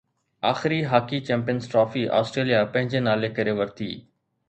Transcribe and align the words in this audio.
آخري 0.51 0.79
hockey 0.93 1.19
Champions 1.27 1.69
Trophy 1.75 2.05
Australia 2.23 2.65
پنهنجي 2.73 3.07
نالي 3.11 3.35
ڪري 3.41 3.59
ورتي 3.63 3.97